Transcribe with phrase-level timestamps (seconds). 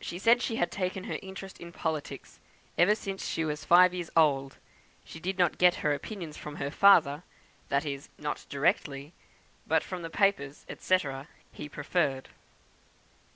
[0.00, 2.40] She said she had taken interest in politics
[2.76, 4.56] ever since she was five years old.
[5.04, 7.22] She did not get her opinions from her father
[7.68, 9.12] that is, not directly
[9.68, 10.98] but from the papers, &c.,
[11.52, 12.30] he preferred."